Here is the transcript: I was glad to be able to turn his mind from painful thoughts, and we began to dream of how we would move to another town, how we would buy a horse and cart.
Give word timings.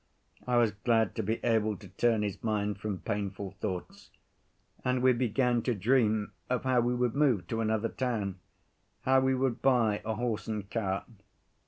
I 0.47 0.57
was 0.57 0.71
glad 0.71 1.13
to 1.17 1.21
be 1.21 1.39
able 1.43 1.77
to 1.77 1.87
turn 1.87 2.23
his 2.23 2.43
mind 2.43 2.79
from 2.79 3.01
painful 3.01 3.51
thoughts, 3.59 4.09
and 4.83 5.03
we 5.03 5.13
began 5.13 5.61
to 5.61 5.75
dream 5.75 6.31
of 6.49 6.63
how 6.63 6.81
we 6.81 6.95
would 6.95 7.13
move 7.13 7.45
to 7.49 7.61
another 7.61 7.89
town, 7.89 8.39
how 9.01 9.19
we 9.19 9.35
would 9.35 9.61
buy 9.61 10.01
a 10.03 10.15
horse 10.15 10.47
and 10.47 10.67
cart. 10.71 11.05